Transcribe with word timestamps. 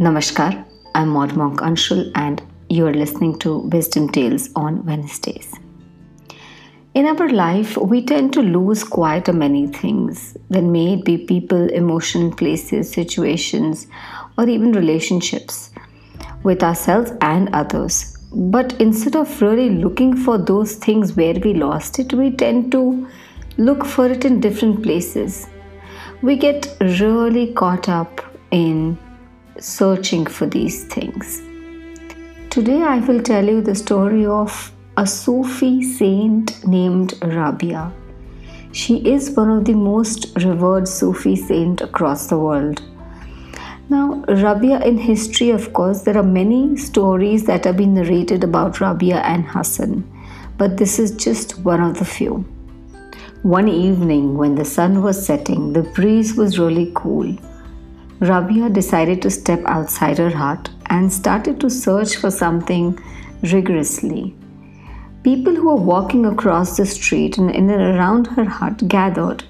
Namaskar, 0.00 0.64
I'm 0.94 1.10
Maud 1.10 1.36
Monk 1.36 1.60
Anshul, 1.60 2.10
and 2.14 2.42
you 2.70 2.86
are 2.86 2.94
listening 2.94 3.38
to 3.40 3.58
Wisdom 3.58 4.08
Tales 4.08 4.48
on 4.56 4.82
Wednesdays. 4.86 5.52
In 6.94 7.04
our 7.04 7.28
life, 7.28 7.76
we 7.76 8.02
tend 8.06 8.32
to 8.32 8.40
lose 8.40 8.82
quite 8.82 9.28
a 9.28 9.34
many 9.34 9.66
things. 9.66 10.38
Then 10.48 10.72
may 10.72 10.94
it 10.94 11.04
be 11.04 11.18
people, 11.18 11.68
emotion, 11.68 12.32
places, 12.32 12.90
situations, 12.90 13.88
or 14.38 14.48
even 14.48 14.72
relationships 14.72 15.70
with 16.44 16.62
ourselves 16.62 17.12
and 17.20 17.50
others. 17.54 18.16
But 18.32 18.72
instead 18.80 19.16
of 19.16 19.42
really 19.42 19.68
looking 19.68 20.16
for 20.16 20.38
those 20.38 20.76
things 20.76 21.14
where 21.14 21.34
we 21.34 21.52
lost 21.52 21.98
it, 21.98 22.14
we 22.14 22.30
tend 22.30 22.72
to 22.72 23.06
look 23.58 23.84
for 23.84 24.06
it 24.06 24.24
in 24.24 24.40
different 24.40 24.82
places. 24.82 25.46
We 26.22 26.36
get 26.36 26.74
really 26.80 27.52
caught 27.52 27.90
up 27.90 28.22
in 28.50 28.98
searching 29.58 30.26
for 30.26 30.46
these 30.46 30.84
things. 30.84 31.42
Today, 32.50 32.82
I 32.82 32.98
will 32.98 33.22
tell 33.22 33.44
you 33.44 33.60
the 33.60 33.74
story 33.74 34.26
of 34.26 34.72
a 34.96 35.06
Sufi 35.06 35.82
saint 35.82 36.66
named 36.66 37.14
Rabia. 37.22 37.92
She 38.72 38.96
is 39.08 39.30
one 39.30 39.50
of 39.50 39.64
the 39.64 39.74
most 39.74 40.36
revered 40.44 40.86
Sufi 40.86 41.36
saint 41.36 41.80
across 41.80 42.26
the 42.26 42.38
world. 42.38 42.82
Now, 43.88 44.24
Rabia 44.28 44.80
in 44.84 44.98
history, 44.98 45.50
of 45.50 45.72
course, 45.72 46.02
there 46.02 46.16
are 46.16 46.22
many 46.22 46.76
stories 46.76 47.44
that 47.46 47.64
have 47.64 47.76
been 47.76 47.94
narrated 47.94 48.44
about 48.44 48.80
Rabia 48.80 49.18
and 49.18 49.44
Hassan, 49.44 50.04
but 50.58 50.76
this 50.76 50.98
is 50.98 51.10
just 51.12 51.58
one 51.60 51.80
of 51.80 51.98
the 51.98 52.04
few. 52.04 52.44
One 53.42 53.68
evening, 53.68 54.36
when 54.36 54.54
the 54.54 54.64
sun 54.64 55.02
was 55.02 55.24
setting, 55.24 55.72
the 55.72 55.82
breeze 55.82 56.36
was 56.36 56.58
really 56.58 56.92
cool. 56.94 57.36
Rabia 58.20 58.68
decided 58.68 59.22
to 59.22 59.30
step 59.30 59.62
outside 59.64 60.18
her 60.18 60.30
hut 60.30 60.68
and 60.86 61.10
started 61.10 61.58
to 61.60 61.70
search 61.70 62.16
for 62.16 62.30
something 62.30 62.98
rigorously. 63.42 64.36
People 65.22 65.54
who 65.54 65.68
were 65.68 65.82
walking 65.92 66.26
across 66.26 66.76
the 66.76 66.84
street 66.84 67.38
and 67.38 67.50
in 67.50 67.70
and 67.70 67.96
around 67.96 68.26
her 68.26 68.44
hut 68.44 68.86
gathered. 68.88 69.44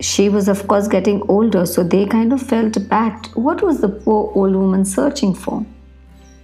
She 0.00 0.30
was, 0.30 0.48
of 0.48 0.66
course, 0.68 0.88
getting 0.88 1.22
older, 1.28 1.66
so 1.66 1.82
they 1.82 2.06
kind 2.06 2.32
of 2.32 2.42
felt 2.42 2.76
bad. 2.88 3.26
What 3.34 3.62
was 3.62 3.80
the 3.80 3.88
poor 3.88 4.32
old 4.34 4.56
woman 4.56 4.86
searching 4.86 5.34
for? 5.34 5.64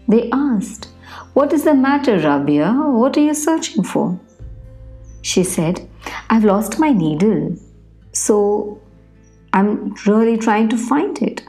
They 0.07 0.31
asked, 0.31 0.89
What 1.33 1.53
is 1.55 1.65
the 1.65 1.75
matter, 1.75 2.19
Rabia? 2.19 2.73
What 2.73 3.17
are 3.17 3.23
you 3.23 3.35
searching 3.35 3.85
for? 3.85 4.21
She 5.23 5.45
said, 5.45 5.89
I've 6.29 6.45
lost 6.45 6.79
my 6.79 6.93
needle. 6.93 7.57
So 8.13 8.81
I'm 9.53 9.95
really 10.07 10.37
trying 10.37 10.69
to 10.71 10.77
find 10.77 11.21
it. 11.23 11.43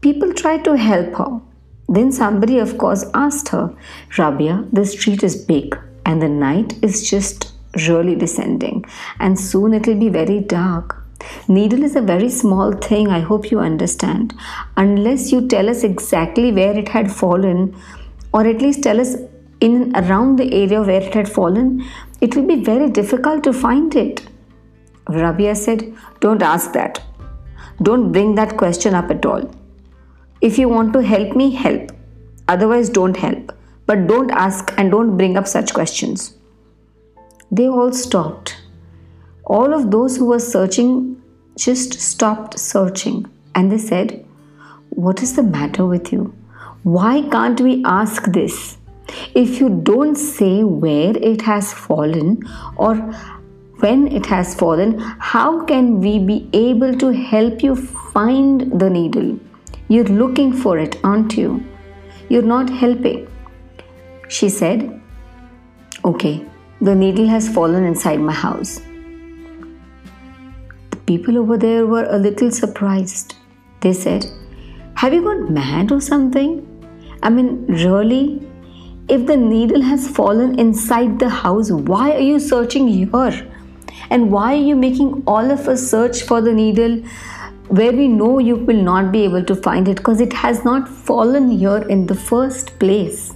People 0.00 0.32
tried 0.32 0.64
to 0.64 0.76
help 0.76 1.14
her. 1.14 1.40
Then 1.88 2.12
somebody, 2.12 2.58
of 2.58 2.78
course, 2.78 3.04
asked 3.14 3.48
her, 3.48 3.74
Rabia, 4.16 4.64
the 4.72 4.86
street 4.86 5.22
is 5.22 5.36
big 5.44 5.76
and 6.06 6.22
the 6.22 6.28
night 6.28 6.74
is 6.82 7.08
just 7.08 7.52
really 7.86 8.14
descending, 8.14 8.84
and 9.18 9.38
soon 9.38 9.74
it'll 9.74 9.98
be 9.98 10.08
very 10.08 10.40
dark. 10.40 10.96
Needle 11.48 11.84
is 11.84 11.96
a 11.96 12.00
very 12.00 12.28
small 12.28 12.72
thing, 12.72 13.08
I 13.08 13.20
hope 13.20 13.50
you 13.50 13.60
understand. 13.60 14.34
Unless 14.76 15.32
you 15.32 15.46
tell 15.46 15.68
us 15.68 15.84
exactly 15.84 16.50
where 16.52 16.76
it 16.76 16.88
had 16.88 17.12
fallen, 17.12 17.76
or 18.32 18.46
at 18.46 18.62
least 18.62 18.82
tell 18.82 19.00
us 19.00 19.16
in 19.60 19.92
around 19.94 20.38
the 20.38 20.52
area 20.52 20.80
where 20.82 21.02
it 21.02 21.14
had 21.14 21.28
fallen, 21.28 21.84
it 22.20 22.34
will 22.34 22.46
be 22.46 22.64
very 22.64 22.90
difficult 22.90 23.44
to 23.44 23.52
find 23.52 23.94
it. 23.94 24.26
Rabia 25.10 25.54
said, 25.54 25.94
Don't 26.20 26.42
ask 26.42 26.72
that. 26.72 27.02
Don't 27.82 28.12
bring 28.12 28.34
that 28.34 28.56
question 28.56 28.94
up 28.94 29.10
at 29.10 29.26
all. 29.26 29.50
If 30.40 30.58
you 30.58 30.68
want 30.68 30.92
to 30.92 31.02
help 31.02 31.36
me, 31.36 31.50
help. 31.50 31.92
Otherwise, 32.48 32.88
don't 32.88 33.16
help. 33.16 33.52
But 33.86 34.06
don't 34.06 34.30
ask 34.30 34.72
and 34.78 34.90
don't 34.90 35.16
bring 35.16 35.36
up 35.36 35.46
such 35.46 35.74
questions. 35.74 36.34
They 37.50 37.68
all 37.68 37.92
stopped. 37.92 38.56
All 39.44 39.74
of 39.74 39.90
those 39.90 40.16
who 40.16 40.26
were 40.26 40.38
searching 40.38 41.20
just 41.58 41.94
stopped 42.00 42.58
searching 42.58 43.26
and 43.54 43.72
they 43.72 43.78
said, 43.78 44.24
What 44.90 45.22
is 45.22 45.34
the 45.34 45.42
matter 45.42 45.86
with 45.86 46.12
you? 46.12 46.34
Why 46.82 47.22
can't 47.30 47.60
we 47.60 47.82
ask 47.84 48.30
this? 48.32 48.78
If 49.34 49.60
you 49.60 49.68
don't 49.82 50.14
say 50.14 50.62
where 50.62 51.16
it 51.16 51.42
has 51.42 51.72
fallen 51.72 52.42
or 52.76 52.94
when 53.80 54.08
it 54.08 54.26
has 54.26 54.54
fallen, 54.54 54.98
how 55.18 55.64
can 55.64 56.00
we 56.00 56.18
be 56.18 56.48
able 56.52 56.94
to 56.98 57.08
help 57.08 57.62
you 57.62 57.74
find 57.76 58.80
the 58.80 58.90
needle? 58.90 59.38
You're 59.88 60.04
looking 60.04 60.52
for 60.52 60.78
it, 60.78 60.98
aren't 61.02 61.36
you? 61.36 61.64
You're 62.28 62.42
not 62.42 62.70
helping. 62.70 63.26
She 64.28 64.48
said, 64.48 65.00
Okay, 66.04 66.46
the 66.80 66.94
needle 66.94 67.26
has 67.26 67.48
fallen 67.48 67.84
inside 67.84 68.20
my 68.20 68.32
house. 68.32 68.80
The 70.90 70.96
people 71.06 71.38
over 71.38 71.58
there 71.58 71.86
were 71.86 72.04
a 72.04 72.18
little 72.18 72.50
surprised. 72.50 73.34
They 73.80 73.92
said, 73.92 74.26
Have 74.94 75.12
you 75.12 75.22
gone 75.22 75.52
mad 75.52 75.90
or 75.90 76.00
something? 76.00 76.66
I 77.22 77.30
mean, 77.30 77.66
really? 77.66 78.46
If 79.08 79.26
the 79.26 79.36
needle 79.36 79.82
has 79.82 80.08
fallen 80.08 80.58
inside 80.58 81.18
the 81.18 81.28
house, 81.28 81.72
why 81.72 82.12
are 82.12 82.20
you 82.20 82.38
searching 82.38 82.86
here? 82.86 83.49
And 84.08 84.30
why 84.32 84.54
are 84.54 84.66
you 84.70 84.76
making 84.76 85.22
all 85.26 85.50
of 85.50 85.68
us 85.68 85.90
search 85.90 86.22
for 86.22 86.40
the 86.40 86.52
needle 86.52 87.02
where 87.68 87.92
we 87.92 88.08
know 88.08 88.38
you 88.38 88.56
will 88.56 88.82
not 88.82 89.12
be 89.12 89.22
able 89.24 89.44
to 89.44 89.54
find 89.54 89.86
it 89.88 89.96
because 89.98 90.20
it 90.20 90.32
has 90.32 90.64
not 90.64 90.88
fallen 90.88 91.50
here 91.50 91.78
in 91.88 92.06
the 92.06 92.14
first 92.14 92.78
place? 92.78 93.34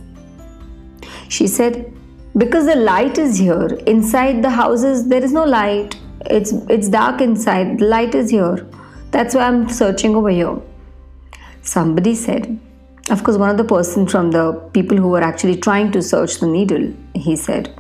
She 1.29 1.47
said, 1.47 1.93
Because 2.37 2.67
the 2.67 2.77
light 2.77 3.19
is 3.19 3.39
here. 3.39 3.67
Inside 3.87 4.43
the 4.43 4.51
houses, 4.51 5.09
there 5.09 5.23
is 5.23 5.33
no 5.33 5.45
light. 5.45 5.97
It's, 6.27 6.53
it's 6.69 6.89
dark 6.89 7.21
inside. 7.21 7.79
The 7.79 7.87
light 7.87 8.15
is 8.15 8.31
here. 8.31 8.67
That's 9.11 9.35
why 9.35 9.43
I'm 9.43 9.69
searching 9.69 10.17
over 10.17 10.31
here. 10.31 10.59
Somebody 11.63 12.15
said, 12.15 12.59
of 13.11 13.23
course, 13.23 13.37
one 13.37 13.51
of 13.51 13.59
the 13.59 13.65
person 13.65 14.07
from 14.07 14.31
the 14.31 14.53
people 14.73 14.97
who 14.97 15.09
were 15.09 15.23
actually 15.23 15.57
trying 15.57 15.93
to 15.93 16.01
search 16.01 16.41
the 16.41 16.47
needle, 16.47 16.93
he 17.15 17.37
said, 17.37 17.79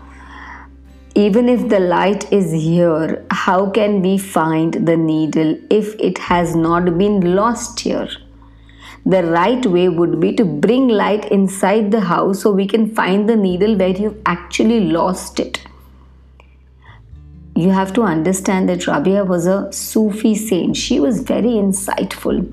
even 1.14 1.48
if 1.48 1.68
the 1.68 1.78
light 1.78 2.32
is 2.32 2.50
here, 2.50 3.24
how 3.30 3.70
can 3.70 4.02
we 4.02 4.18
find 4.18 4.74
the 4.86 4.96
needle 4.96 5.56
if 5.70 5.94
it 6.00 6.18
has 6.18 6.56
not 6.56 6.98
been 6.98 7.36
lost 7.36 7.80
here? 7.80 8.08
The 9.06 9.22
right 9.22 9.64
way 9.64 9.88
would 9.88 10.18
be 10.18 10.32
to 10.34 10.44
bring 10.44 10.88
light 10.88 11.30
inside 11.30 11.92
the 11.92 12.00
house 12.00 12.40
so 12.40 12.50
we 12.50 12.66
can 12.66 12.92
find 12.92 13.28
the 13.28 13.36
needle 13.36 13.76
where 13.76 13.90
you've 13.90 14.20
actually 14.26 14.80
lost 14.80 15.38
it. 15.38 15.64
You 17.54 17.70
have 17.70 17.92
to 17.92 18.02
understand 18.02 18.68
that 18.68 18.88
Rabia 18.88 19.24
was 19.24 19.46
a 19.46 19.72
Sufi 19.72 20.34
saint. 20.34 20.76
She 20.76 20.98
was 20.98 21.20
very 21.20 21.50
insightful. 21.50 22.52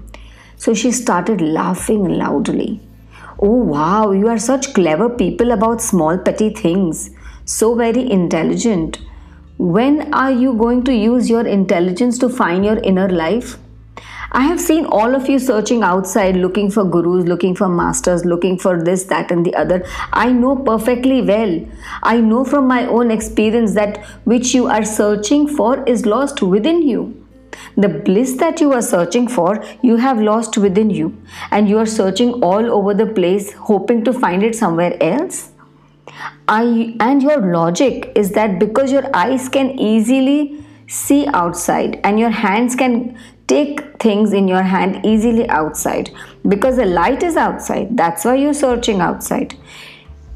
So 0.58 0.76
she 0.76 0.92
started 0.92 1.42
laughing 1.42 2.08
loudly. 2.08 2.80
Oh, 3.40 3.56
wow, 3.56 4.12
you 4.12 4.28
are 4.28 4.38
such 4.38 4.76
clever 4.76 5.10
people 5.10 5.52
about 5.52 5.82
small 5.82 6.20
petty 6.20 6.52
things 6.52 7.10
so 7.46 7.76
very 7.76 8.10
intelligent. 8.10 9.00
When 9.58 10.14
are 10.14 10.32
you 10.32 10.54
going 10.54 10.84
to 10.86 10.94
use 10.94 11.30
your 11.30 11.46
intelligence 11.46 12.18
to 12.20 12.30
find 12.30 12.66
your 12.66 12.78
inner 12.78 13.10
life? 13.10 13.58
I 14.34 14.44
have 14.44 14.62
seen 14.62 14.86
all 14.86 15.14
of 15.14 15.28
you 15.28 15.40
searching 15.40 15.84
outside, 15.84 16.38
looking 16.38 16.72
for 16.72 16.86
gurus, 16.86 17.26
looking 17.26 17.54
for 17.54 17.68
masters, 17.68 18.24
looking 18.24 18.58
for 18.58 18.82
this, 18.82 19.04
that, 19.06 19.30
and 19.30 19.46
the 19.46 19.54
other. 19.56 19.86
I 20.14 20.32
know 20.32 20.56
perfectly 20.56 21.22
well. 21.22 21.60
I 22.02 22.22
know 22.22 22.46
from 22.46 22.66
my 22.66 22.86
own 22.86 23.12
experience 23.12 23.74
that 23.74 23.98
which 24.24 24.54
you 24.54 24.68
are 24.68 24.86
searching 24.86 25.50
for 25.50 25.84
is 25.84 26.06
lost 26.06 26.42
within 26.42 26.82
you. 26.82 27.18
The 27.76 27.90
bliss 27.90 28.38
that 28.38 28.62
you 28.62 28.72
are 28.72 28.82
searching 28.82 29.28
for, 29.28 29.64
you 29.82 29.98
have 29.98 30.22
lost 30.22 30.58
within 30.58 30.90
you, 30.90 31.22
and 31.52 31.68
you 31.68 31.78
are 31.78 31.86
searching 31.86 32.34
all 32.42 32.72
over 32.72 32.94
the 32.94 33.08
place, 33.08 33.52
hoping 33.54 34.04
to 34.06 34.14
find 34.14 34.44
it 34.44 34.56
somewhere 34.56 34.96
else. 35.02 35.51
And 36.52 37.24
your 37.24 37.38
logic 37.38 38.12
is 38.14 38.32
that 38.32 38.60
because 38.60 38.92
your 38.92 39.10
eyes 39.16 39.48
can 39.48 39.80
easily 39.80 40.66
see 40.88 41.26
outside 41.28 42.02
and 42.04 42.20
your 42.20 42.30
hands 42.30 42.76
can 42.76 43.18
take 43.48 44.02
things 44.02 44.34
in 44.34 44.50
your 44.50 44.62
hand 44.62 45.06
easily 45.06 45.48
outside. 45.48 46.10
Because 46.48 46.76
the 46.76 46.86
light 46.86 47.24
is 47.24 47.38
outside 47.38 47.96
that's 47.96 48.26
why 48.26 48.36
you're 48.36 48.54
searching 48.54 49.00
outside. 49.00 49.56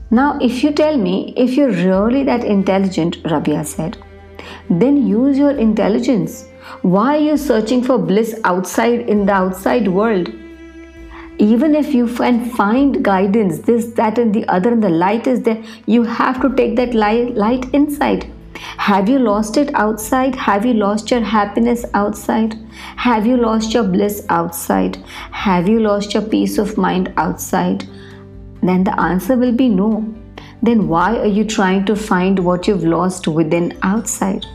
Now 0.09 0.39
if 0.41 0.63
you 0.63 0.71
tell 0.71 0.95
me 0.95 1.33
if 1.35 1.56
you're 1.56 1.71
really 1.71 2.23
that 2.23 2.45
intelligent 2.45 3.18
rabia 3.25 3.65
said 3.65 3.97
then 4.69 5.06
use 5.06 5.38
your 5.38 5.51
intelligence. 5.51 6.47
Why 6.81 7.18
are 7.18 7.19
you 7.19 7.35
searching 7.35 7.83
for 7.83 7.97
bliss 7.97 8.39
outside 8.45 9.09
in 9.09 9.25
the 9.25 9.33
outside 9.33 9.88
world 9.89 10.29
even 11.37 11.75
if 11.75 11.93
you 11.93 12.07
can 12.07 12.49
find 12.51 13.03
guidance 13.03 13.59
this 13.59 13.87
that 13.93 14.17
and 14.17 14.33
the 14.33 14.47
other 14.47 14.71
and 14.71 14.83
the 14.83 14.89
light 14.89 15.27
is 15.27 15.41
there 15.41 15.61
you 15.85 16.03
have 16.03 16.41
to 16.41 16.55
take 16.55 16.75
that 16.75 16.93
light, 16.93 17.35
light 17.35 17.65
inside 17.73 18.31
Have 18.77 19.09
you 19.09 19.19
lost 19.19 19.57
it 19.57 19.73
outside? 19.75 20.35
Have 20.35 20.65
you 20.65 20.73
lost 20.73 21.11
your 21.11 21.21
happiness 21.21 21.85
outside? 21.93 22.55
Have 22.95 23.25
you 23.25 23.37
lost 23.37 23.73
your 23.73 23.83
bliss 23.83 24.25
outside? 24.29 24.97
Have 25.31 25.67
you 25.67 25.79
lost 25.79 26.13
your 26.13 26.23
peace 26.23 26.57
of 26.57 26.77
mind 26.77 27.13
outside? 27.17 27.87
Then 28.61 28.83
the 28.83 28.99
answer 28.99 29.35
will 29.35 29.51
be 29.51 29.69
no. 29.69 30.13
Then 30.61 30.87
why 30.87 31.17
are 31.17 31.27
you 31.27 31.43
trying 31.43 31.85
to 31.85 31.95
find 31.95 32.39
what 32.39 32.67
you've 32.67 32.83
lost 32.83 33.27
within 33.27 33.77
outside? 33.83 34.45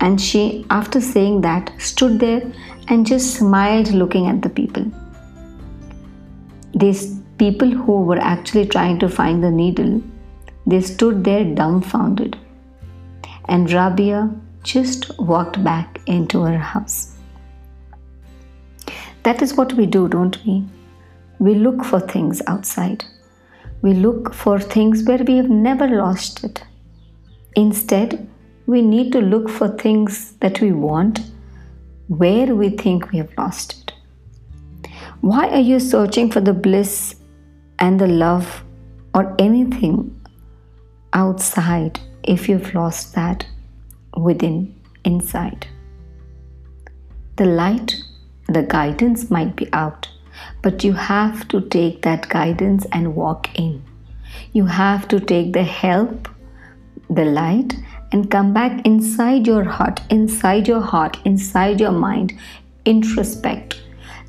And 0.00 0.20
she, 0.20 0.66
after 0.70 1.00
saying 1.00 1.42
that, 1.42 1.72
stood 1.78 2.18
there 2.18 2.42
and 2.88 3.06
just 3.06 3.34
smiled 3.34 3.92
looking 3.92 4.26
at 4.26 4.42
the 4.42 4.48
people. 4.48 4.90
These 6.74 7.18
people 7.38 7.70
who 7.70 8.02
were 8.02 8.18
actually 8.18 8.66
trying 8.66 8.98
to 9.00 9.08
find 9.08 9.42
the 9.42 9.50
needle, 9.50 10.02
they 10.66 10.80
stood 10.80 11.24
there 11.24 11.44
dumbfounded. 11.44 12.36
And 13.48 13.72
Rabia 13.72 14.30
just 14.62 15.18
walked 15.18 15.62
back 15.64 16.00
into 16.06 16.42
her 16.42 16.58
house. 16.58 17.16
That 19.22 19.42
is 19.42 19.54
what 19.54 19.72
we 19.74 19.86
do, 19.86 20.08
don't 20.08 20.38
we? 20.46 20.64
We 21.38 21.54
look 21.54 21.84
for 21.84 22.00
things 22.00 22.42
outside. 22.46 23.04
We 23.82 23.94
look 23.94 24.34
for 24.34 24.60
things 24.60 25.02
where 25.04 25.24
we 25.24 25.36
have 25.36 25.50
never 25.50 25.88
lost 25.88 26.44
it. 26.44 26.62
Instead, 27.56 28.28
we 28.66 28.82
need 28.82 29.12
to 29.12 29.20
look 29.20 29.48
for 29.48 29.68
things 29.68 30.32
that 30.40 30.60
we 30.60 30.72
want 30.72 31.20
where 32.08 32.54
we 32.54 32.70
think 32.70 33.10
we 33.10 33.18
have 33.18 33.32
lost 33.36 33.72
it. 33.72 33.79
Why 35.20 35.48
are 35.48 35.60
you 35.60 35.80
searching 35.80 36.30
for 36.30 36.40
the 36.40 36.54
bliss 36.54 37.14
and 37.78 38.00
the 38.00 38.06
love 38.06 38.64
or 39.14 39.34
anything 39.38 40.18
outside 41.12 42.00
if 42.22 42.48
you've 42.48 42.74
lost 42.74 43.14
that 43.16 43.44
within, 44.16 44.74
inside? 45.04 45.66
The 47.36 47.44
light, 47.44 47.96
the 48.48 48.62
guidance 48.62 49.30
might 49.30 49.56
be 49.56 49.68
out, 49.74 50.08
but 50.62 50.84
you 50.84 50.94
have 50.94 51.46
to 51.48 51.60
take 51.68 52.00
that 52.00 52.30
guidance 52.30 52.86
and 52.92 53.14
walk 53.14 53.50
in. 53.58 53.84
You 54.52 54.64
have 54.64 55.06
to 55.08 55.20
take 55.20 55.52
the 55.52 55.64
help, 55.64 56.30
the 57.10 57.26
light, 57.26 57.74
and 58.12 58.30
come 58.30 58.54
back 58.54 58.86
inside 58.86 59.46
your 59.46 59.64
heart, 59.64 60.00
inside 60.08 60.66
your 60.66 60.80
heart, 60.80 61.18
inside 61.26 61.78
your 61.78 61.92
mind, 61.92 62.32
introspect, 62.86 63.80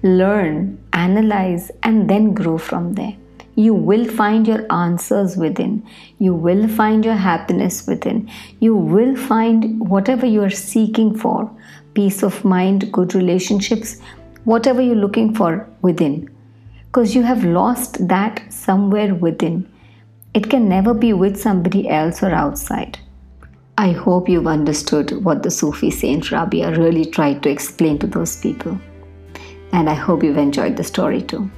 learn, 0.03 0.83
analyze, 0.93 1.71
and 1.83 2.09
then 2.09 2.33
grow 2.33 2.57
from 2.57 2.93
there. 2.93 3.15
You 3.55 3.73
will 3.73 4.05
find 4.05 4.47
your 4.47 4.65
answers 4.71 5.35
within. 5.35 5.85
You 6.19 6.33
will 6.33 6.67
find 6.67 7.03
your 7.03 7.15
happiness 7.15 7.85
within. 7.85 8.29
You 8.59 8.75
will 8.75 9.15
find 9.15 9.79
whatever 9.89 10.25
you 10.25 10.41
are 10.41 10.49
seeking 10.49 11.17
for 11.17 11.51
peace 11.93 12.23
of 12.23 12.45
mind, 12.45 12.91
good 12.91 13.13
relationships, 13.13 13.99
whatever 14.45 14.81
you're 14.81 14.95
looking 14.95 15.35
for 15.35 15.67
within. 15.81 16.29
Because 16.85 17.13
you 17.13 17.23
have 17.23 17.43
lost 17.43 18.07
that 18.07 18.41
somewhere 18.51 19.13
within. 19.13 19.69
It 20.33 20.49
can 20.49 20.69
never 20.69 20.93
be 20.93 21.11
with 21.11 21.37
somebody 21.37 21.89
else 21.89 22.23
or 22.23 22.31
outside. 22.31 22.97
I 23.77 23.91
hope 23.91 24.29
you've 24.29 24.47
understood 24.47 25.23
what 25.23 25.43
the 25.43 25.51
Sufi 25.51 25.91
saint 25.91 26.31
Rabia 26.31 26.77
really 26.77 27.05
tried 27.05 27.43
to 27.43 27.49
explain 27.49 27.99
to 27.99 28.07
those 28.07 28.39
people. 28.39 28.79
And 29.71 29.89
I 29.89 29.93
hope 29.93 30.23
you've 30.23 30.37
enjoyed 30.37 30.77
the 30.77 30.83
story 30.83 31.21
too. 31.21 31.49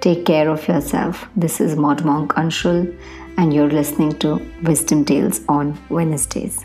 Take 0.00 0.26
care 0.26 0.48
of 0.50 0.68
yourself. 0.68 1.26
This 1.34 1.60
is 1.60 1.74
Mod 1.76 2.04
Monk 2.04 2.32
Anshul, 2.34 2.96
and 3.38 3.52
you're 3.52 3.70
listening 3.70 4.18
to 4.18 4.40
Wisdom 4.62 5.04
Tales 5.04 5.40
on 5.48 5.78
Wednesdays. 5.88 6.64